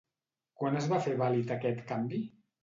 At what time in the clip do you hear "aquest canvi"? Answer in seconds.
1.57-2.25